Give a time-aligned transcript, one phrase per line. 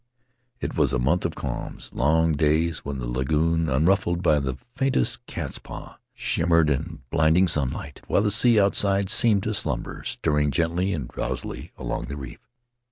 [0.59, 5.27] It was a month of calms: long days when the lagoon, unruffled by the faintest
[5.27, 10.49] cat's paw, shimmered in the blinding sunlight, while the sea outside seemed to slumber, stirring
[10.49, 12.39] gently and drowsily along the reef.